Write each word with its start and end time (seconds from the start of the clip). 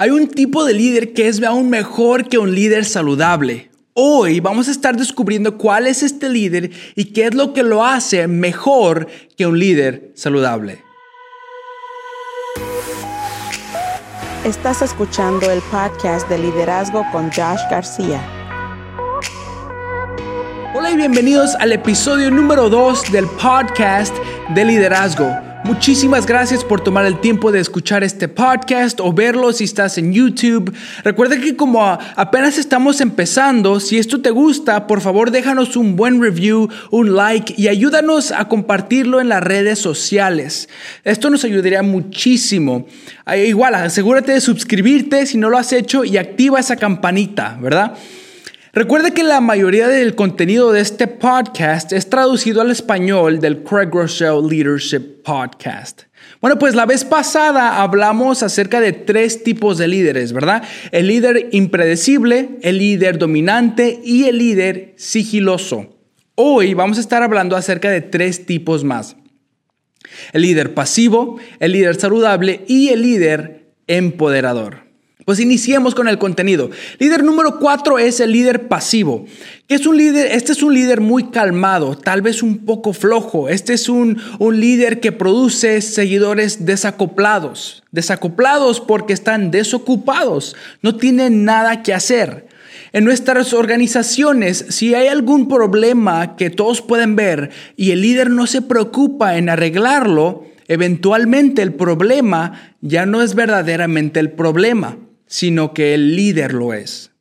Hay 0.00 0.08
un 0.08 0.28
tipo 0.28 0.64
de 0.64 0.72
líder 0.72 1.12
que 1.12 1.28
es 1.28 1.42
aún 1.42 1.68
mejor 1.68 2.26
que 2.26 2.38
un 2.38 2.54
líder 2.54 2.86
saludable. 2.86 3.70
Hoy 3.92 4.40
vamos 4.40 4.66
a 4.68 4.70
estar 4.70 4.96
descubriendo 4.96 5.58
cuál 5.58 5.86
es 5.86 6.02
este 6.02 6.30
líder 6.30 6.70
y 6.96 7.12
qué 7.12 7.26
es 7.26 7.34
lo 7.34 7.52
que 7.52 7.62
lo 7.62 7.84
hace 7.84 8.26
mejor 8.26 9.08
que 9.36 9.46
un 9.46 9.58
líder 9.58 10.10
saludable. 10.14 10.82
Estás 14.42 14.80
escuchando 14.80 15.50
el 15.50 15.60
podcast 15.70 16.26
de 16.30 16.38
liderazgo 16.38 17.04
con 17.12 17.30
Josh 17.30 17.60
García. 17.70 18.26
Hola 20.74 20.92
y 20.92 20.96
bienvenidos 20.96 21.54
al 21.56 21.72
episodio 21.72 22.30
número 22.30 22.70
2 22.70 23.12
del 23.12 23.26
podcast 23.26 24.16
de 24.54 24.64
liderazgo. 24.64 25.49
Muchísimas 25.70 26.26
gracias 26.26 26.64
por 26.64 26.82
tomar 26.82 27.06
el 27.06 27.20
tiempo 27.20 27.52
de 27.52 27.60
escuchar 27.60 28.02
este 28.02 28.26
podcast 28.26 28.98
o 28.98 29.12
verlo 29.12 29.52
si 29.52 29.62
estás 29.62 29.98
en 29.98 30.12
YouTube. 30.12 30.74
Recuerda 31.04 31.40
que 31.40 31.54
como 31.54 31.86
apenas 32.16 32.58
estamos 32.58 33.00
empezando, 33.00 33.78
si 33.78 33.96
esto 33.96 34.20
te 34.20 34.30
gusta, 34.30 34.88
por 34.88 35.00
favor 35.00 35.30
déjanos 35.30 35.76
un 35.76 35.94
buen 35.94 36.20
review, 36.20 36.68
un 36.90 37.14
like 37.14 37.54
y 37.56 37.68
ayúdanos 37.68 38.32
a 38.32 38.48
compartirlo 38.48 39.20
en 39.20 39.28
las 39.28 39.44
redes 39.44 39.78
sociales. 39.78 40.68
Esto 41.04 41.30
nos 41.30 41.44
ayudaría 41.44 41.84
muchísimo. 41.84 42.88
Ah, 43.24 43.36
igual, 43.36 43.76
asegúrate 43.76 44.32
de 44.32 44.40
suscribirte 44.40 45.24
si 45.24 45.38
no 45.38 45.50
lo 45.50 45.56
has 45.56 45.72
hecho 45.72 46.02
y 46.04 46.16
activa 46.16 46.58
esa 46.58 46.74
campanita, 46.74 47.56
¿verdad? 47.62 47.96
Recuerde 48.72 49.12
que 49.12 49.24
la 49.24 49.40
mayoría 49.40 49.88
del 49.88 50.14
contenido 50.14 50.70
de 50.70 50.80
este 50.80 51.08
podcast 51.08 51.92
es 51.92 52.08
traducido 52.08 52.60
al 52.60 52.70
español 52.70 53.40
del 53.40 53.64
Craig 53.64 53.88
Rochelle 53.90 54.48
Leadership 54.48 55.24
Podcast. 55.24 56.02
Bueno, 56.40 56.56
pues 56.56 56.76
la 56.76 56.86
vez 56.86 57.04
pasada 57.04 57.82
hablamos 57.82 58.44
acerca 58.44 58.80
de 58.80 58.92
tres 58.92 59.42
tipos 59.42 59.76
de 59.76 59.88
líderes, 59.88 60.32
¿verdad? 60.32 60.62
El 60.92 61.08
líder 61.08 61.48
impredecible, 61.50 62.58
el 62.62 62.78
líder 62.78 63.18
dominante 63.18 64.00
y 64.04 64.26
el 64.26 64.38
líder 64.38 64.94
sigiloso. 64.96 65.98
Hoy 66.36 66.74
vamos 66.74 66.98
a 66.98 67.00
estar 67.00 67.24
hablando 67.24 67.56
acerca 67.56 67.90
de 67.90 68.02
tres 68.02 68.46
tipos 68.46 68.84
más. 68.84 69.16
El 70.32 70.42
líder 70.42 70.74
pasivo, 70.74 71.40
el 71.58 71.72
líder 71.72 71.96
saludable 71.96 72.64
y 72.68 72.90
el 72.90 73.02
líder 73.02 73.72
empoderador. 73.88 74.89
Pues 75.30 75.38
iniciemos 75.38 75.94
con 75.94 76.08
el 76.08 76.18
contenido. 76.18 76.70
Líder 76.98 77.22
número 77.22 77.60
cuatro 77.60 78.00
es 78.00 78.18
el 78.18 78.32
líder 78.32 78.66
pasivo. 78.66 79.26
Es 79.68 79.86
un 79.86 79.96
líder, 79.96 80.32
este 80.32 80.50
es 80.50 80.60
un 80.60 80.74
líder 80.74 81.00
muy 81.00 81.30
calmado, 81.30 81.96
tal 81.96 82.20
vez 82.20 82.42
un 82.42 82.64
poco 82.64 82.92
flojo. 82.92 83.48
Este 83.48 83.74
es 83.74 83.88
un, 83.88 84.20
un 84.40 84.58
líder 84.58 84.98
que 84.98 85.12
produce 85.12 85.82
seguidores 85.82 86.66
desacoplados. 86.66 87.84
Desacoplados 87.92 88.80
porque 88.80 89.12
están 89.12 89.52
desocupados, 89.52 90.56
no 90.82 90.96
tienen 90.96 91.44
nada 91.44 91.84
que 91.84 91.94
hacer. 91.94 92.48
En 92.92 93.04
nuestras 93.04 93.52
organizaciones, 93.52 94.66
si 94.70 94.96
hay 94.96 95.06
algún 95.06 95.46
problema 95.46 96.34
que 96.34 96.50
todos 96.50 96.82
pueden 96.82 97.14
ver 97.14 97.50
y 97.76 97.92
el 97.92 98.00
líder 98.00 98.30
no 98.30 98.48
se 98.48 98.62
preocupa 98.62 99.36
en 99.36 99.48
arreglarlo, 99.48 100.46
eventualmente 100.66 101.62
el 101.62 101.72
problema 101.72 102.74
ya 102.80 103.06
no 103.06 103.22
es 103.22 103.36
verdaderamente 103.36 104.18
el 104.18 104.32
problema 104.32 104.96
sino 105.30 105.72
que 105.72 105.94
el 105.94 106.16
líder 106.16 106.52
lo 106.52 106.74
es. 106.74 107.12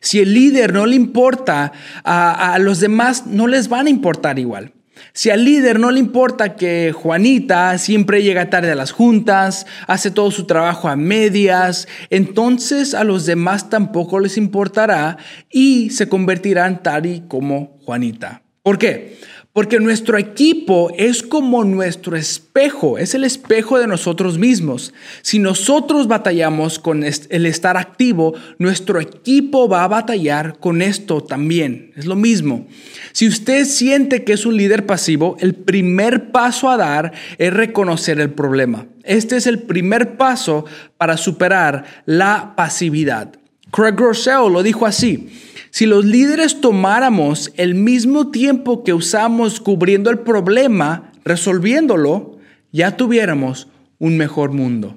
Si 0.00 0.20
el 0.20 0.32
líder 0.34 0.72
no 0.72 0.86
le 0.86 0.94
importa, 0.94 1.72
a, 2.04 2.56
los 2.60 2.78
demás 2.78 3.26
no 3.26 3.48
les 3.48 3.68
van 3.68 3.86
a 3.86 3.90
importar 3.90 4.38
igual. 4.38 4.72
Si 5.12 5.30
al 5.30 5.44
líder 5.44 5.80
no 5.80 5.90
le 5.90 5.98
importa 5.98 6.56
que 6.56 6.92
Juanita 6.92 7.76
siempre 7.78 8.22
llega 8.22 8.50
tarde 8.50 8.72
a 8.72 8.76
las 8.76 8.92
juntas, 8.92 9.66
hace 9.86 10.10
todo 10.10 10.30
su 10.30 10.44
trabajo 10.46 10.88
a 10.88 10.96
medias, 10.96 11.88
entonces 12.10 12.94
a 12.94 13.02
los 13.02 13.26
demás 13.26 13.70
tampoco 13.70 14.20
les 14.20 14.36
importará 14.36 15.16
y 15.50 15.90
se 15.90 16.08
convertirán 16.08 16.82
tal 16.82 17.06
y 17.06 17.22
como 17.26 17.78
Juanita. 17.84 18.42
¿Por 18.62 18.78
qué? 18.78 19.18
Porque 19.54 19.78
nuestro 19.78 20.18
equipo 20.18 20.90
es 20.98 21.22
como 21.22 21.62
nuestro 21.62 22.16
espejo, 22.16 22.98
es 22.98 23.14
el 23.14 23.22
espejo 23.22 23.78
de 23.78 23.86
nosotros 23.86 24.36
mismos. 24.36 24.92
Si 25.22 25.38
nosotros 25.38 26.08
batallamos 26.08 26.80
con 26.80 27.04
el 27.04 27.46
estar 27.46 27.76
activo, 27.76 28.34
nuestro 28.58 29.00
equipo 29.00 29.68
va 29.68 29.84
a 29.84 29.88
batallar 29.88 30.58
con 30.58 30.82
esto 30.82 31.20
también. 31.20 31.92
Es 31.94 32.04
lo 32.04 32.16
mismo. 32.16 32.66
Si 33.12 33.28
usted 33.28 33.64
siente 33.64 34.24
que 34.24 34.32
es 34.32 34.44
un 34.44 34.56
líder 34.56 34.86
pasivo, 34.86 35.36
el 35.38 35.54
primer 35.54 36.32
paso 36.32 36.68
a 36.68 36.76
dar 36.76 37.12
es 37.38 37.54
reconocer 37.54 38.18
el 38.18 38.30
problema. 38.30 38.88
Este 39.04 39.36
es 39.36 39.46
el 39.46 39.60
primer 39.60 40.16
paso 40.16 40.64
para 40.98 41.16
superar 41.16 41.84
la 42.06 42.54
pasividad. 42.56 43.38
Craig 43.74 43.96
Rochelle 43.96 44.50
lo 44.50 44.62
dijo 44.62 44.86
así. 44.86 45.30
Si 45.70 45.86
los 45.86 46.04
líderes 46.04 46.60
tomáramos 46.60 47.52
el 47.56 47.74
mismo 47.74 48.30
tiempo 48.30 48.84
que 48.84 48.94
usamos 48.94 49.58
cubriendo 49.58 50.10
el 50.10 50.20
problema, 50.20 51.10
resolviéndolo, 51.24 52.38
ya 52.70 52.96
tuviéramos 52.96 53.66
un 53.98 54.16
mejor 54.16 54.52
mundo. 54.52 54.96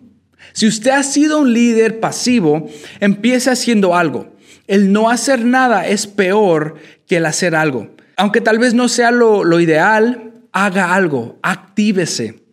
Si 0.53 0.67
usted 0.67 0.91
ha 0.91 1.01
sido 1.01 1.39
un 1.39 1.53
líder 1.53 1.99
pasivo, 1.99 2.69
empiece 2.99 3.49
haciendo 3.49 3.95
algo. 3.95 4.35
El 4.67 4.91
no 4.91 5.09
hacer 5.09 5.43
nada 5.43 5.87
es 5.87 6.05
peor 6.05 6.75
que 7.07 7.17
el 7.17 7.25
hacer 7.25 7.55
algo. 7.55 7.95
Aunque 8.15 8.41
tal 8.41 8.59
vez 8.59 8.75
no 8.75 8.89
sea 8.89 9.09
lo, 9.09 9.43
lo 9.43 9.59
ideal, 9.59 10.33
haga 10.51 10.93
algo, 10.93 11.39
actívese. 11.41 12.43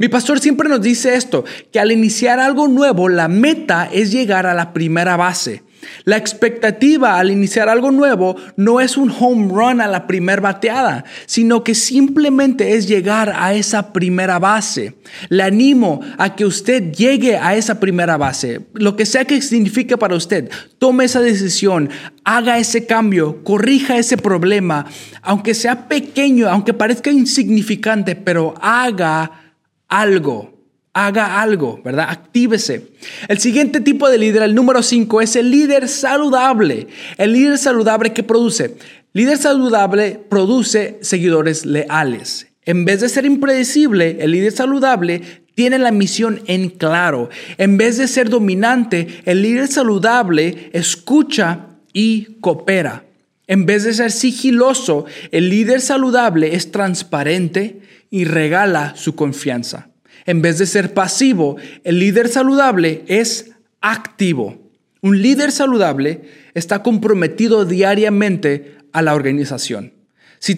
Mi 0.00 0.08
pastor 0.08 0.40
siempre 0.40 0.66
nos 0.70 0.80
dice 0.80 1.14
esto, 1.14 1.44
que 1.70 1.78
al 1.78 1.92
iniciar 1.92 2.40
algo 2.40 2.68
nuevo, 2.68 3.10
la 3.10 3.28
meta 3.28 3.86
es 3.92 4.10
llegar 4.10 4.46
a 4.46 4.54
la 4.54 4.72
primera 4.72 5.18
base. 5.18 5.62
La 6.04 6.16
expectativa 6.16 7.18
al 7.18 7.30
iniciar 7.30 7.68
algo 7.68 7.90
nuevo 7.90 8.36
no 8.56 8.80
es 8.80 8.96
un 8.96 9.10
home 9.10 9.48
run 9.52 9.82
a 9.82 9.88
la 9.88 10.06
primera 10.06 10.40
bateada, 10.40 11.04
sino 11.26 11.62
que 11.64 11.74
simplemente 11.74 12.76
es 12.76 12.88
llegar 12.88 13.34
a 13.36 13.52
esa 13.52 13.92
primera 13.92 14.38
base. 14.38 14.94
Le 15.28 15.42
animo 15.42 16.00
a 16.16 16.34
que 16.34 16.46
usted 16.46 16.92
llegue 16.92 17.36
a 17.36 17.54
esa 17.54 17.78
primera 17.78 18.16
base, 18.16 18.62
lo 18.72 18.96
que 18.96 19.04
sea 19.04 19.26
que 19.26 19.42
signifique 19.42 19.98
para 19.98 20.16
usted. 20.16 20.48
Tome 20.78 21.04
esa 21.04 21.20
decisión, 21.20 21.90
haga 22.24 22.56
ese 22.56 22.86
cambio, 22.86 23.44
corrija 23.44 23.98
ese 23.98 24.16
problema, 24.16 24.86
aunque 25.20 25.52
sea 25.52 25.88
pequeño, 25.88 26.48
aunque 26.48 26.72
parezca 26.72 27.10
insignificante, 27.10 28.16
pero 28.16 28.54
haga 28.62 29.49
algo 29.90 30.60
haga 30.92 31.40
algo, 31.40 31.80
¿verdad? 31.84 32.06
Actívese. 32.08 32.88
El 33.28 33.38
siguiente 33.38 33.80
tipo 33.80 34.08
de 34.08 34.18
líder, 34.18 34.42
el 34.42 34.54
número 34.54 34.82
5, 34.82 35.20
es 35.20 35.36
el 35.36 35.50
líder 35.50 35.88
saludable. 35.88 36.88
El 37.16 37.32
líder 37.32 37.58
saludable 37.58 38.12
que 38.12 38.22
produce. 38.22 38.76
Líder 39.12 39.38
saludable 39.38 40.20
produce 40.28 40.98
seguidores 41.00 41.64
leales. 41.64 42.48
En 42.64 42.84
vez 42.84 43.00
de 43.00 43.08
ser 43.08 43.24
impredecible, 43.24 44.18
el 44.20 44.32
líder 44.32 44.52
saludable 44.52 45.22
tiene 45.54 45.78
la 45.78 45.90
misión 45.90 46.42
en 46.46 46.70
claro. 46.70 47.28
En 47.58 47.76
vez 47.76 47.98
de 47.98 48.08
ser 48.08 48.28
dominante, 48.28 49.22
el 49.24 49.42
líder 49.42 49.68
saludable 49.68 50.70
escucha 50.72 51.66
y 51.92 52.36
coopera. 52.40 53.04
En 53.50 53.66
vez 53.66 53.82
de 53.82 53.92
ser 53.92 54.12
sigiloso, 54.12 55.06
el 55.32 55.48
líder 55.48 55.80
saludable 55.80 56.54
es 56.54 56.70
transparente 56.70 57.80
y 58.08 58.24
regala 58.24 58.94
su 58.94 59.16
confianza. 59.16 59.88
En 60.24 60.40
vez 60.40 60.58
de 60.58 60.66
ser 60.66 60.94
pasivo, 60.94 61.56
el 61.82 61.98
líder 61.98 62.28
saludable 62.28 63.02
es 63.08 63.50
activo. 63.80 64.70
Un 65.00 65.20
líder 65.20 65.50
saludable 65.50 66.20
está 66.54 66.84
comprometido 66.84 67.64
diariamente 67.64 68.76
a 68.92 69.02
la 69.02 69.16
organización. 69.16 69.94
Si, 70.38 70.56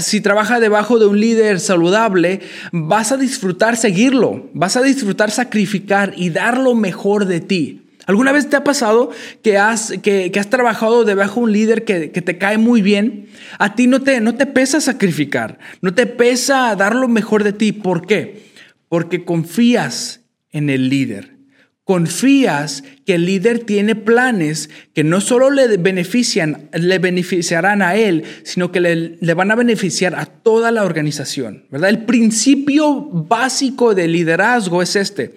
si, 0.00 0.20
trabaja 0.22 0.58
debajo 0.58 0.98
de 0.98 1.04
un 1.04 1.20
líder 1.20 1.60
saludable, 1.60 2.40
vas 2.72 3.12
a 3.12 3.18
disfrutar 3.18 3.76
seguirlo, 3.76 4.48
vas 4.54 4.78
a 4.78 4.82
disfrutar 4.82 5.30
sacrificar 5.30 6.14
y 6.16 6.30
dar 6.30 6.56
lo 6.56 6.74
mejor 6.74 7.26
de 7.26 7.40
ti. 7.40 7.81
¿Alguna 8.06 8.32
vez 8.32 8.48
te 8.48 8.56
ha 8.56 8.64
pasado 8.64 9.10
que 9.42 9.58
has, 9.58 9.92
que, 10.02 10.32
has 10.38 10.50
trabajado 10.50 11.04
debajo 11.04 11.40
de 11.40 11.44
un 11.44 11.52
líder 11.52 11.84
que, 11.84 12.10
que, 12.10 12.22
te 12.22 12.38
cae 12.38 12.58
muy 12.58 12.82
bien? 12.82 13.28
A 13.58 13.74
ti 13.74 13.86
no 13.86 14.02
te, 14.02 14.20
no 14.20 14.34
te 14.34 14.46
pesa 14.46 14.80
sacrificar, 14.80 15.58
no 15.80 15.94
te 15.94 16.06
pesa 16.06 16.74
dar 16.76 16.94
lo 16.94 17.08
mejor 17.08 17.44
de 17.44 17.52
ti. 17.52 17.72
¿Por 17.72 18.06
qué? 18.06 18.52
porque 18.92 19.24
confías 19.24 20.20
en 20.50 20.68
el 20.68 20.90
líder. 20.90 21.38
Confías 21.84 22.84
que 23.04 23.14
el 23.16 23.26
líder 23.26 23.60
tiene 23.60 23.96
planes 23.96 24.70
que 24.94 25.02
no 25.02 25.20
solo 25.20 25.50
le 25.50 25.76
benefician, 25.78 26.68
le 26.72 26.98
beneficiarán 27.00 27.82
a 27.82 27.96
él, 27.96 28.22
sino 28.44 28.70
que 28.70 28.80
le, 28.80 29.34
van 29.34 29.50
a 29.50 29.56
beneficiar 29.56 30.14
a 30.14 30.26
toda 30.26 30.70
la 30.70 30.84
organización. 30.84 31.66
¿verdad? 31.70 31.90
El 31.90 32.04
principio 32.04 33.08
básico 33.10 33.96
del 33.96 34.12
liderazgo 34.12 34.80
es 34.80 34.94
este. 34.94 35.34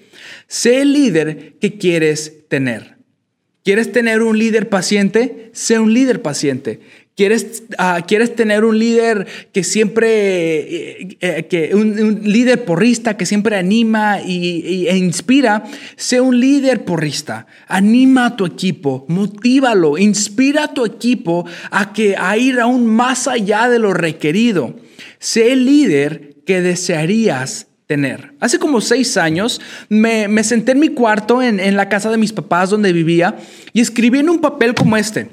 Sé 0.48 0.82
el 0.82 0.94
líder 0.94 1.56
que 1.60 1.80
quieres 1.80 2.48
tener. 2.48 2.96
¿Quieres 3.64 3.92
tener 3.92 4.22
un 4.22 4.38
líder 4.38 4.70
paciente? 4.70 5.50
Sé 5.54 5.80
un 5.80 5.92
líder 5.92 6.22
paciente. 6.22 6.82
¿Quieres, 7.16 7.64
ah, 7.78 8.02
¿Quieres 8.06 8.36
tener 8.36 8.66
un 8.66 8.78
líder 8.78 9.26
que 9.54 9.64
siempre, 9.64 10.10
eh, 10.10 11.18
eh, 11.22 11.48
que 11.50 11.74
un, 11.74 12.20
líder 12.26 12.66
porrista 12.66 13.16
que 13.16 13.26
siempre 13.26 13.56
anima 13.56 14.20
y, 14.20 14.88
e 14.88 14.98
inspira? 14.98 15.64
Sé 15.96 16.20
un 16.20 16.42
líder 16.42 16.84
porrista. 16.84 17.48
Anima 17.70 18.26
a 18.26 18.36
tu 18.36 18.46
equipo, 18.46 19.06
motívalo, 19.08 19.98
inspira 19.98 20.66
a 20.66 20.74
tu 20.74 20.84
equipo 20.84 21.46
a, 21.72 21.94
que, 21.94 22.18
a 22.18 22.36
ir 22.36 22.60
aún 22.60 22.86
más 22.86 23.30
allá 23.30 23.70
de 23.70 23.80
lo 23.80 23.94
requerido. 23.94 24.76
Sé 25.18 25.54
el 25.54 25.64
líder 25.66 26.36
que 26.46 26.62
desearías 26.62 27.68
tener. 27.88 28.34
Hace 28.42 28.60
como 28.60 28.82
seis 28.82 29.16
años 29.16 29.62
me, 29.88 30.28
me 30.28 30.44
senté 30.44 30.74
en 30.74 30.80
mi 30.80 30.90
cuarto 30.90 31.42
en, 31.42 31.62
en 31.62 31.78
la 31.78 31.88
casa 31.88 32.12
de 32.12 32.18
mis 32.18 32.34
papás 32.34 32.72
donde 32.72 32.92
vivía 32.92 33.38
y 33.72 33.80
escribí 33.80 34.20
en 34.20 34.30
un 34.30 34.40
papel 34.40 34.74
como 34.74 34.98
este, 34.98 35.30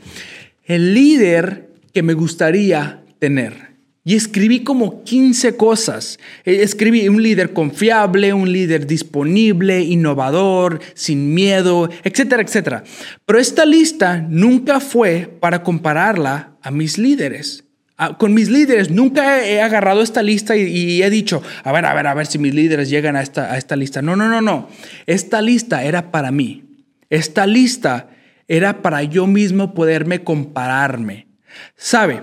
el 0.65 0.95
líder 0.95 1.72
que 1.93 2.03
me 2.03 2.15
gustaría 2.15 3.03
tener. 3.19 3.73
Y 4.05 4.17
escribí 4.17 4.65
como 4.65 5.05
15 5.05 5.57
cosas. 5.57 6.19
Eh, 6.45 6.59
escribí 6.63 7.09
un 7.09 7.23
líder 7.23 7.53
confiable, 7.53 8.33
un 8.33 8.51
líder 8.51 8.87
disponible, 8.87 9.81
innovador, 9.81 10.81
sin 10.95 11.35
miedo, 11.35 11.89
etcétera, 12.03 12.43
etcétera. 12.43 12.85
Pero 13.25 13.39
esta 13.39 13.65
lista 13.65 14.19
nunca 14.29 14.81
fue 14.81 15.31
para 15.41 15.63
compararla 15.63 16.57
a 16.63 16.71
mis 16.73 16.99
líderes. 16.99 17.65
Ah, 17.97 18.19
con 18.19 18.35
mis 18.35 18.49
líderes 18.49 18.91
nunca 18.91 19.47
he 19.47 19.61
agarrado 19.61 20.03
esta 20.03 20.25
lista 20.25 20.57
y, 20.57 21.03
he 21.03 21.11
dicho, 21.11 21.41
a 21.63 21.71
ver, 21.71 21.85
a 21.85 21.95
ver, 21.95 22.09
a 22.09 22.15
ver 22.15 22.27
si 22.27 22.39
mis 22.39 22.53
líderes 22.53 22.91
llegan 22.91 23.15
a 23.15 23.23
esta, 23.23 23.53
a 23.53 23.59
esta 23.59 23.77
lista. 23.77 24.03
No, 24.03 24.17
no, 24.17 24.29
no, 24.29 24.41
no. 24.41 24.69
Esta 25.07 25.41
lista 25.41 25.85
era 25.85 26.11
para 26.11 26.33
mí. 26.33 26.65
Esta 27.11 27.47
lista 27.47 28.09
era 28.49 28.83
para 28.83 29.05
yo 29.05 29.29
mismo 29.29 29.75
poderme 29.75 30.25
compararme. 30.25 31.29
¿Sabe? 31.77 32.23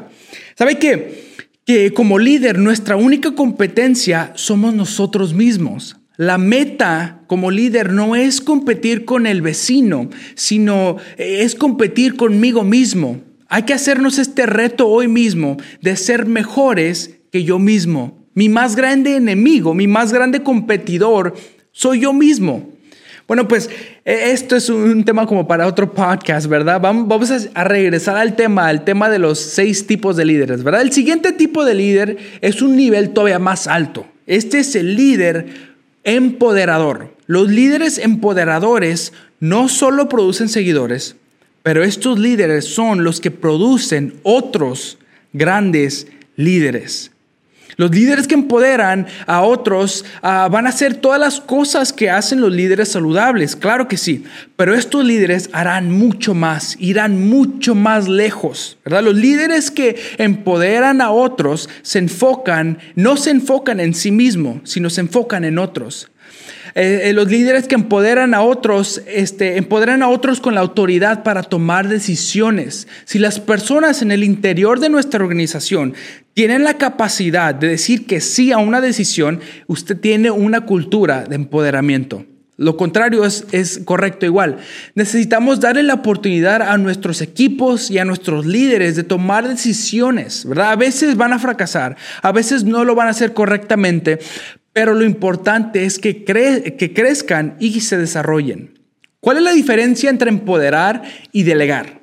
¿Sabe 0.55 0.77
qué? 0.77 1.37
Que 1.65 1.93
como 1.93 2.19
líder 2.19 2.59
nuestra 2.59 2.95
única 2.95 3.35
competencia 3.35 4.31
somos 4.35 4.73
nosotros 4.73 5.33
mismos. 5.33 5.97
La 6.17 6.37
meta 6.37 7.21
como 7.27 7.49
líder 7.49 7.93
no 7.93 8.15
es 8.15 8.41
competir 8.41 9.05
con 9.05 9.25
el 9.25 9.41
vecino, 9.41 10.09
sino 10.35 10.97
es 11.17 11.55
competir 11.55 12.17
conmigo 12.17 12.63
mismo. 12.63 13.21
Hay 13.47 13.63
que 13.63 13.73
hacernos 13.73 14.19
este 14.19 14.45
reto 14.45 14.87
hoy 14.87 15.07
mismo 15.07 15.57
de 15.81 15.95
ser 15.95 16.25
mejores 16.25 17.19
que 17.31 17.43
yo 17.43 17.57
mismo. 17.57 18.27
Mi 18.33 18.49
más 18.49 18.75
grande 18.75 19.15
enemigo, 19.15 19.73
mi 19.73 19.87
más 19.87 20.11
grande 20.11 20.43
competidor, 20.43 21.35
soy 21.71 22.01
yo 22.01 22.13
mismo. 22.13 22.69
Bueno, 23.29 23.47
pues 23.47 23.69
e, 24.05 24.31
esto 24.31 24.55
es 24.55 24.69
un 24.69 25.05
tema 25.05 25.27
como 25.27 25.47
para 25.47 25.67
otro 25.67 25.93
podcast, 25.93 26.47
¿verdad? 26.47 26.81
Vamos 26.81 27.29
a 27.53 27.63
regresar 27.63 28.17
al 28.17 28.35
tema, 28.35 28.67
al 28.67 28.83
tema 28.83 29.07
de 29.07 29.19
los 29.19 29.37
seis 29.37 29.85
tipos 29.85 30.17
de 30.17 30.25
líderes, 30.25 30.63
¿verdad? 30.63 30.81
El 30.81 30.91
siguiente 30.91 31.31
tipo 31.31 31.63
de 31.63 31.75
líder 31.75 32.17
es 32.41 32.63
un 32.63 32.75
nivel 32.75 33.11
todavía 33.11 33.37
más 33.37 33.67
alto. 33.67 34.07
Este 34.25 34.57
es 34.57 34.75
el 34.75 34.95
líder 34.95 35.45
empoderador. 36.03 37.13
Los 37.27 37.51
líderes 37.51 37.99
empoderadores 37.99 39.13
no 39.39 39.69
solo 39.69 40.09
producen 40.09 40.49
seguidores, 40.49 41.15
pero 41.61 41.83
estos 41.83 42.17
líderes 42.17 42.65
son 42.65 43.03
los 43.03 43.21
que 43.21 43.29
producen 43.29 44.15
otros 44.23 44.97
grandes 45.33 46.07
líderes. 46.35 47.11
Los 47.77 47.92
líderes 47.92 48.27
que 48.27 48.36
empoderan 48.36 49.07
a 49.25 49.42
otros 49.42 50.06
ah, 50.21 50.48
van 50.51 50.66
a 50.66 50.69
hacer 50.69 50.95
todas 50.95 51.19
las 51.19 51.39
cosas 51.39 51.94
que 51.94 52.10
hacen 52.10 52.42
los 52.42 52.51
líderes 52.51 52.89
saludables, 52.89 53.56
claro 53.56 53.88
que 53.88 53.98
sí, 53.98 54.25
pero 54.56 54.75
estos 54.75 55.06
líderes 55.06 55.50
harán 55.54 55.92
mucho 55.92 56.33
más, 56.33 56.75
irán 56.80 57.30
mucho 57.30 57.75
más 57.75 58.07
lejos, 58.07 58.77
¿verdad? 58.83 59.04
Los 59.04 59.16
líderes 59.16 59.71
que 59.71 59.98
empoderan 60.18 61.01
a 61.01 61.12
otros 61.12 61.69
se 61.81 62.00
enfocan, 62.00 62.80
no 62.95 63.18
se 63.18 63.31
enfocan 63.31 63.80
en 63.80 63.94
sí 63.94 64.12
mismos, 64.12 64.62
sino 64.63 64.89
se 64.89 65.01
enfocan 65.01 65.44
en 65.44 65.60
otros. 65.60 66.10
Eh, 66.75 67.01
eh, 67.06 67.13
los 67.13 67.30
líderes 67.30 67.68
que 67.68 67.75
empoderan 67.75 68.33
a 68.33 68.42
otros, 68.42 69.01
este, 69.07 69.57
empoderan 69.57 70.04
a 70.04 70.10
otros 70.10 70.39
con 70.39 70.56
la 70.56 70.62
autoridad 70.62 71.24
para 71.24 71.44
tomar 71.44 71.88
decisiones. 71.88 72.88
Si 73.06 73.19
las 73.19 73.39
personas 73.39 74.01
en 74.01 74.12
el 74.12 74.24
interior 74.24 74.80
de 74.80 74.89
nuestra 74.89 75.24
organización 75.24 75.94
tienen 76.33 76.63
la 76.63 76.75
capacidad 76.75 77.54
de 77.56 77.68
decir 77.68 78.06
que 78.06 78.21
sí 78.21 78.51
a 78.51 78.57
una 78.57 78.81
decisión, 78.81 79.39
usted 79.68 79.98
tiene 79.98 80.31
una 80.31 80.62
cultura 80.62 81.24
de 81.24 81.36
empoderamiento. 81.36 82.25
Lo 82.60 82.75
contrario 82.75 83.24
es, 83.24 83.45
es, 83.54 83.80
correcto 83.86 84.25
igual. 84.25 84.57
Necesitamos 84.94 85.62
darle 85.62 85.81
la 85.81 85.94
oportunidad 85.94 86.62
a 86.62 86.77
nuestros 86.77 87.21
equipos 87.21 87.89
y 87.89 88.00
a 88.00 88.04
nuestros 88.04 88.45
líderes 88.45 88.98
de 88.98 89.04
tomar 89.04 89.48
decisiones, 89.48 90.44
¿verdad? 90.45 90.71
A 90.71 90.75
veces 90.75 91.16
van 91.16 91.31
a 91.31 91.39
fracasar, 91.39 91.95
a 92.21 92.33
veces 92.33 92.66
no 92.66 92.83
lo 92.83 92.95
van 92.95 93.07
a 93.07 93.12
hacer 93.12 93.33
correctamente, 93.33 94.19
pero 94.74 94.94
lo 94.94 95.04
importante 95.04 95.86
es 95.86 96.00
que, 96.00 96.24
que 96.24 96.94
crezcan 96.94 97.56
y 97.60 97.81
se 97.81 97.98
desarrollen. 97.98 98.80
¿Cuál 99.19 99.38
es 99.38 99.44
la 99.44 99.51
diferencia 99.51 100.10
entre 100.10 100.30
empoderar 100.30 101.04
y 101.31 101.44
delegar? 101.44 102.00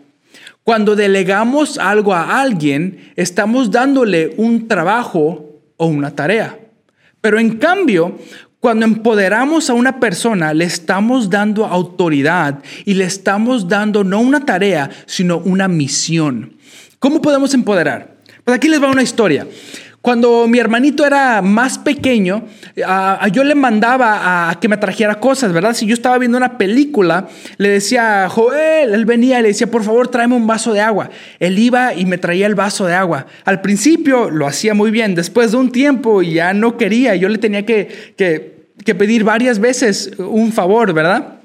Cuando 0.65 0.97
delegamos 0.97 1.79
algo 1.79 2.13
a 2.13 2.41
alguien, 2.41 3.13
estamos 3.17 3.71
dándole 3.71 4.35
un 4.37 4.69
trabajo 4.69 5.63
o 5.77 5.87
una 5.87 6.15
tarea. 6.15 6.59
Pero 7.21 7.39
en 7.39 7.59
cambio, 7.59 8.19
cuando 8.59 8.85
empoderamos 8.85 9.71
a 9.71 9.75
una 9.75 10.01
persona, 10.01 10.53
le 10.53 10.65
estamos 10.65 11.31
dando 11.31 11.67
autoridad 11.67 12.65
y 12.85 12.95
le 12.95 13.05
estamos 13.05 13.69
dando 13.69 14.03
no 14.03 14.21
una 14.21 14.45
tarea, 14.45 14.91
sino 15.07 15.39
una 15.39 15.69
misión. 15.69 16.57
¿Cómo 16.99 17.23
podemos 17.23 17.55
empoderar? 17.55 18.17
Pues 18.43 18.57
aquí 18.57 18.69
les 18.69 18.83
va 18.83 18.91
una 18.91 19.03
historia. 19.03 19.47
Cuando 20.07 20.47
mi 20.47 20.61
hermanito 20.61 21.05
era 21.05 21.43
más 21.43 21.79
pequeño, 21.79 22.45
yo 23.33 23.43
le 23.43 23.57
mandaba 23.57 24.51
a, 24.51 24.61
que 24.61 24.69
me 24.69 24.77
trajera 24.77 25.17
cosas, 25.17 25.53
¿verdad? 25.53 25.75
Si 25.75 25.85
yo 25.85 25.95
estaba 25.95 26.17
viendo 26.17 26.39
una 26.39 26.59
película, 26.59 27.27
le 27.57 27.71
decía, 27.71 28.29
Joel, 28.29 28.95
él 28.95 29.05
venía 29.05 29.41
y 29.41 29.43
le 29.43 29.49
decía, 29.49 29.69
por 29.69 29.83
favor, 29.83 30.07
tráeme 30.07 30.37
un 30.37 30.47
vaso 30.47 30.73
de 30.73 30.81
agua. 30.81 31.11
Él 31.41 31.59
iba 31.59 31.93
y 31.93 32.07
me 32.07 32.19
traía 32.19 32.47
el 32.47 32.55
vaso 32.55 32.87
de 32.87 32.95
agua. 32.95 33.27
Al 33.45 33.63
principio 33.63 34.31
lo 34.31 34.47
hacía 34.47 34.75
muy 34.75 34.93
bien, 34.93 35.17
después 35.17 35.51
de 35.51 35.57
un 35.57 35.73
tiempo 35.73 36.23
ya 36.23 36.55
no 36.55 36.77
quería, 36.77 37.17
yo 37.17 37.29
le 37.29 37.39
tenía 37.39 37.67
que, 37.67 38.15
que, 38.17 38.95
pedir 38.95 39.25
varias 39.25 39.59
veces 39.59 40.13
un 40.19 40.53
favor, 40.53 40.93
¿verdad? 40.93 41.41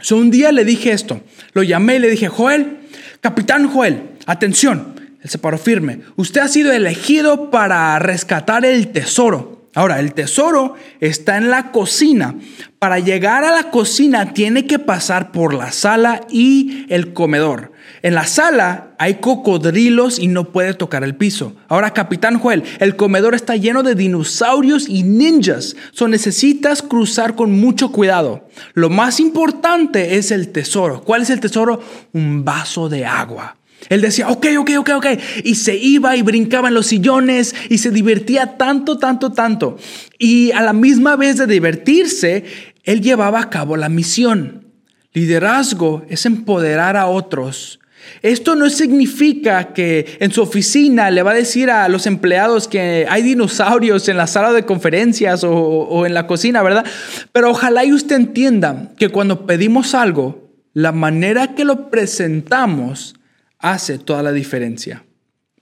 So, 0.00 0.16
un 0.16 0.30
día 0.30 0.52
le 0.52 0.64
dije 0.64 0.92
esto, 0.92 1.20
lo 1.52 1.62
llamé 1.62 1.96
y 1.96 1.98
le 1.98 2.08
dije, 2.08 2.28
Joel, 2.28 2.78
capitán 3.20 3.68
Joel, 3.68 4.04
atención, 4.24 4.99
él 5.22 5.30
se 5.30 5.38
paró 5.38 5.58
firme. 5.58 6.00
Usted 6.16 6.40
ha 6.40 6.48
sido 6.48 6.72
elegido 6.72 7.50
para 7.50 7.98
rescatar 7.98 8.64
el 8.64 8.88
tesoro. 8.88 9.60
Ahora, 9.72 10.00
el 10.00 10.14
tesoro 10.14 10.74
está 10.98 11.36
en 11.36 11.48
la 11.48 11.70
cocina. 11.70 12.34
Para 12.80 12.98
llegar 12.98 13.44
a 13.44 13.52
la 13.52 13.70
cocina 13.70 14.32
tiene 14.32 14.66
que 14.66 14.80
pasar 14.80 15.30
por 15.30 15.54
la 15.54 15.70
sala 15.70 16.22
y 16.28 16.86
el 16.88 17.12
comedor. 17.12 17.70
En 18.02 18.14
la 18.14 18.26
sala 18.26 18.94
hay 18.98 19.16
cocodrilos 19.16 20.18
y 20.18 20.26
no 20.26 20.50
puede 20.50 20.74
tocar 20.74 21.04
el 21.04 21.14
piso. 21.14 21.54
Ahora, 21.68 21.92
Capitán 21.92 22.38
Joel, 22.38 22.64
el 22.80 22.96
comedor 22.96 23.36
está 23.36 23.54
lleno 23.54 23.84
de 23.84 23.94
dinosaurios 23.94 24.88
y 24.88 25.04
ninjas. 25.04 25.76
So 25.92 26.08
necesitas 26.08 26.82
cruzar 26.82 27.36
con 27.36 27.52
mucho 27.52 27.92
cuidado. 27.92 28.48
Lo 28.74 28.90
más 28.90 29.20
importante 29.20 30.16
es 30.16 30.32
el 30.32 30.48
tesoro. 30.48 31.02
¿Cuál 31.02 31.22
es 31.22 31.30
el 31.30 31.38
tesoro? 31.38 31.80
Un 32.12 32.44
vaso 32.44 32.88
de 32.88 33.04
agua. 33.06 33.56
Él 33.88 34.00
decía, 34.00 34.28
ok, 34.28 34.46
ok, 34.58 34.70
ok, 34.78 34.90
ok. 34.96 35.06
Y 35.44 35.54
se 35.56 35.76
iba 35.76 36.16
y 36.16 36.22
brincaba 36.22 36.68
en 36.68 36.74
los 36.74 36.86
sillones 36.86 37.54
y 37.68 37.78
se 37.78 37.90
divertía 37.90 38.56
tanto, 38.56 38.98
tanto, 38.98 39.32
tanto. 39.32 39.78
Y 40.18 40.52
a 40.52 40.62
la 40.62 40.72
misma 40.72 41.16
vez 41.16 41.38
de 41.38 41.46
divertirse, 41.46 42.44
él 42.84 43.00
llevaba 43.00 43.40
a 43.40 43.50
cabo 43.50 43.76
la 43.76 43.88
misión. 43.88 44.66
Liderazgo 45.12 46.04
es 46.08 46.26
empoderar 46.26 46.96
a 46.96 47.06
otros. 47.06 47.80
Esto 48.22 48.54
no 48.54 48.68
significa 48.70 49.72
que 49.72 50.18
en 50.20 50.30
su 50.30 50.42
oficina 50.42 51.10
le 51.10 51.22
va 51.22 51.32
a 51.32 51.34
decir 51.34 51.70
a 51.70 51.88
los 51.88 52.06
empleados 52.06 52.68
que 52.68 53.06
hay 53.08 53.22
dinosaurios 53.22 54.08
en 54.08 54.16
la 54.16 54.26
sala 54.26 54.52
de 54.52 54.64
conferencias 54.64 55.44
o, 55.44 56.06
en 56.06 56.14
la 56.14 56.26
cocina, 56.26 56.62
¿verdad? 56.62 56.84
Pero 57.32 57.50
ojalá 57.50 57.84
y 57.84 57.92
usted 57.92 58.16
entienda 58.16 58.90
que 58.96 59.08
cuando 59.08 59.46
pedimos 59.46 59.94
algo, 59.94 60.50
la 60.72 60.92
manera 60.92 61.54
que 61.54 61.64
lo 61.64 61.90
presentamos 61.90 63.14
hace 63.60 63.98
toda 63.98 64.22
la 64.22 64.32
diferencia. 64.32 65.04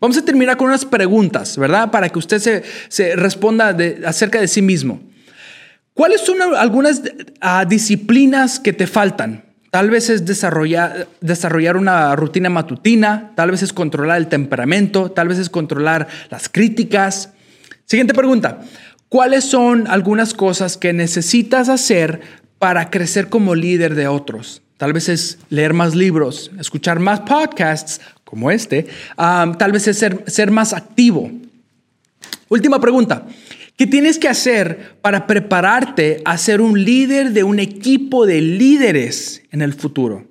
Vamos 0.00 0.16
a 0.16 0.24
terminar 0.24 0.56
con 0.56 0.68
unas 0.68 0.84
preguntas, 0.84 1.58
¿verdad? 1.58 1.90
Para 1.90 2.08
que 2.08 2.18
usted 2.18 2.64
se, 2.88 3.16
responda 3.16 3.76
acerca 4.06 4.40
de 4.40 4.46
sí 4.46 4.62
mismo. 4.62 5.00
¿Cuáles 5.92 6.20
son 6.20 6.40
algunas 6.56 7.02
ah, 7.40 7.64
disciplinas 7.64 8.60
que 8.60 8.72
te 8.72 8.86
faltan? 8.86 9.44
Tal 9.70 9.90
vez 9.90 10.08
es 10.08 10.24
desarrollar, 10.24 11.08
desarrollar 11.20 11.76
una 11.76 12.14
rutina 12.14 12.48
matutina, 12.48 13.32
tal 13.34 13.50
vez 13.50 13.62
es 13.62 13.72
controlar 13.72 14.18
el 14.18 14.28
temperamento, 14.28 15.10
tal 15.10 15.28
vez 15.28 15.38
es 15.38 15.50
controlar 15.50 16.06
las 16.30 16.48
críticas. 16.48 17.32
Siguiente 17.84 18.14
pregunta. 18.14 18.60
¿Cuáles 19.08 19.44
son 19.44 19.88
algunas 19.88 20.32
cosas 20.32 20.76
que 20.76 20.92
necesitas 20.92 21.68
hacer 21.68 22.20
para 22.58 22.90
crecer 22.90 23.28
como 23.28 23.54
líder 23.54 23.94
de 23.94 24.06
otros? 24.06 24.62
Tal 24.78 24.92
vez 24.92 25.08
es 25.08 25.38
leer 25.50 25.74
más 25.74 25.96
libros, 25.96 26.52
escuchar 26.58 27.00
más 27.00 27.20
podcasts, 27.20 28.00
como 28.22 28.50
este, 28.52 28.86
tal 29.16 29.72
vez 29.72 29.88
es 29.88 29.98
ser, 29.98 30.22
ser 30.28 30.52
más 30.52 30.72
activo. 30.72 31.30
Última 32.48 32.80
pregunta. 32.80 33.26
¿Qué 33.76 33.88
tienes 33.88 34.18
que 34.18 34.28
hacer 34.28 34.96
para 35.02 35.26
prepararte 35.26 36.22
a 36.24 36.38
ser 36.38 36.60
un 36.60 36.84
líder 36.84 37.32
de 37.32 37.42
un 37.42 37.58
equipo 37.58 38.24
de 38.24 38.40
líderes 38.40 39.42
en 39.50 39.62
el 39.62 39.74
futuro? 39.74 40.27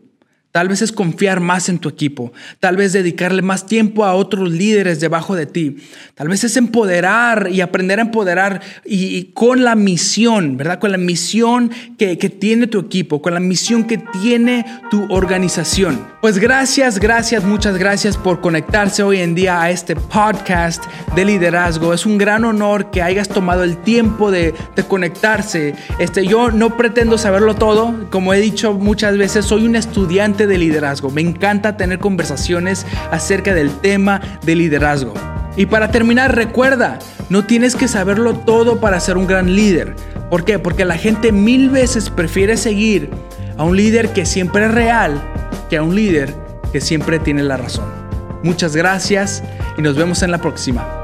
Tal 0.58 0.70
vez 0.70 0.82
es 0.82 0.92
confiar 0.92 1.40
más 1.40 1.70
en 1.70 1.78
tu 1.78 1.88
equipo. 1.88 2.34
Tal 2.60 2.78
vez 2.78 2.92
dedicarle 2.92 3.44
más 3.44 3.68
tiempo 3.68 4.04
a 4.04 4.16
otros 4.16 4.50
líderes 4.50 5.00
debajo 5.00 5.36
de 5.36 5.46
ti. 5.46 5.78
Tal 6.16 6.30
vez 6.30 6.44
es 6.44 6.58
empoderar 6.58 7.50
y 7.52 7.62
aprender 7.62 8.00
a 8.00 8.02
empoderar 8.02 8.64
y, 8.84 9.26
con 9.36 9.64
la 9.64 9.76
misión, 9.76 10.58
¿verdad? 10.58 10.80
Con 10.80 10.92
la 10.92 10.98
misión 10.98 11.70
que, 12.00 12.18
que 12.18 12.32
tiene 12.32 12.66
tu 12.66 12.80
equipo, 12.80 13.22
con 13.22 13.36
la 13.36 13.40
misión 13.40 13.84
que 13.84 14.00
tiene 14.00 14.66
tu 14.90 15.06
organización. 15.14 16.04
Pues 16.22 16.40
gracias, 16.40 17.00
gracias, 17.00 17.44
muchas 17.44 17.78
gracias 17.78 18.18
por 18.18 18.42
conectarse 18.42 19.04
hoy 19.04 19.20
en 19.20 19.36
día 19.36 19.62
a 19.62 19.70
este 19.70 19.96
podcast 19.96 20.84
de 21.16 21.24
liderazgo. 21.24 21.94
Es 21.94 22.08
un 22.08 22.18
gran 22.18 22.44
honor 22.46 22.90
que 22.90 23.04
hayas 23.04 23.30
tomado 23.30 23.64
el 23.64 23.78
tiempo 23.78 24.32
de, 24.32 24.56
de 24.76 24.84
conectarse. 24.84 25.76
Este, 26.00 26.26
yo 26.26 26.50
no 26.50 26.76
pretendo 26.76 27.20
saberlo 27.20 27.54
todo. 27.54 28.10
Como 28.10 28.34
he 28.34 28.42
dicho 28.42 28.74
muchas 28.74 29.16
veces, 29.20 29.46
soy 29.46 29.68
un 29.68 29.76
estudiante 29.76 30.47
de 30.48 30.58
liderazgo. 30.58 31.10
Me 31.12 31.22
encanta 31.22 31.78
tener 31.78 32.00
conversaciones 32.00 32.86
acerca 33.12 33.54
del 33.54 33.72
tema 33.80 34.22
de 34.44 34.56
liderazgo. 34.56 35.14
Y 35.56 35.66
para 35.66 35.92
terminar, 35.92 36.36
recuerda, 36.36 37.00
no 37.30 37.46
tienes 37.46 37.76
que 37.76 37.88
saberlo 37.88 38.36
todo 38.36 38.80
para 38.80 39.00
ser 39.00 39.18
un 39.18 39.28
gran 39.28 39.56
líder. 39.56 39.96
¿Por 40.30 40.46
qué? 40.46 40.60
Porque 40.60 40.86
la 40.86 40.98
gente 40.98 41.32
mil 41.32 41.70
veces 41.70 42.10
prefiere 42.10 42.58
seguir 42.58 43.10
a 43.58 43.64
un 43.64 43.76
líder 43.76 44.14
que 44.14 44.26
siempre 44.26 44.66
es 44.66 44.72
real 44.72 45.22
que 45.70 45.78
a 45.78 45.84
un 45.84 45.96
líder 45.96 46.34
que 46.72 46.82
siempre 46.82 47.20
tiene 47.20 47.44
la 47.44 47.58
razón. 47.58 47.86
Muchas 48.44 48.76
gracias 48.76 49.44
y 49.78 49.82
nos 49.82 49.96
vemos 49.96 50.22
en 50.22 50.32
la 50.32 50.38
próxima. 50.38 50.97